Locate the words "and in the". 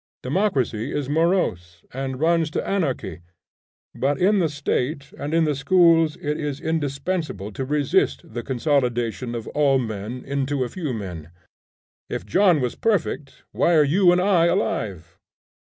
5.15-5.53